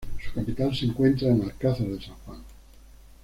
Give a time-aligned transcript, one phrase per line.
[0.19, 2.41] Su capital se encuentra en Alcázar de San Juan.